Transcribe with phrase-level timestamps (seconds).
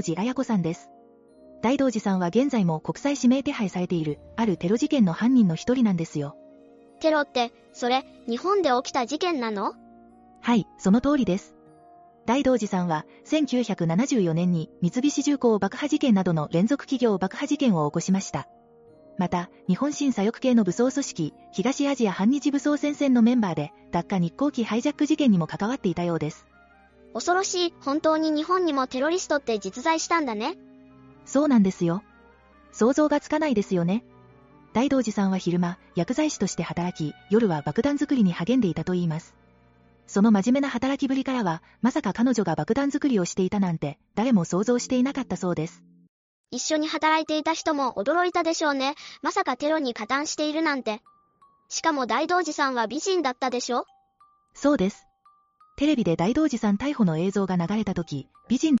[0.00, 0.88] 道寺綾子さんです。
[1.62, 6.36] 大道寺さんは現在も国際指名手配されている、あるテロ事件の犯人の一人なんですよ。
[7.00, 9.74] テロって、それ、日本で起きた事件なの？
[10.40, 11.54] はい、その通りです。
[12.24, 18.48] 大道寺さんは、1974年に三菱重工爆破事件などの連続企業爆破事件を起こしました。
[19.18, 26.46] また、日本新左翼系の武装組織、東アジア反日武装戦線のメンバーで、ダッカ日航機ハイジャック事件にも関わっていたようです。
[27.12, 30.56] 恐ろしい、本当に日本にもテロリストって実在したんだね。
[31.26, 32.02] そうなんですよ。
[32.72, 34.04] 想像がつかないですよね。
[34.72, 39.34] 大道寺さんは昼間、薬剤師として働き、夜は爆弾作りに励んでいたといいます。
[40.06, 45.82] その真面目な働きぶりからは、まさか彼女が爆弾作りをしていたなんて、誰も想像していなかったそうです。
[46.52, 48.94] 一緒に働いていた人も驚いたでしょうね。
[49.22, 51.00] まさかテロに加担しているなんて。
[51.68, 53.84] しかも大道寺さんは美人だったでしょ？
[54.54, 55.06] そうです。
[55.80, 58.76] テレビで大道寺さん逮捕の映像が流れた時、美人